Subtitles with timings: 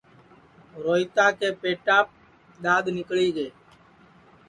[0.83, 2.07] روہیتا کے پیٹاپ
[2.63, 3.47] دؔاد نیکݪی گے